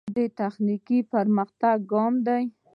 [0.03, 2.43] راکټ د تخنیکي پرمختګ ګام دی